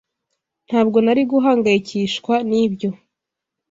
[0.67, 2.89] Ntabwo nari guhangayikishwa nibyo.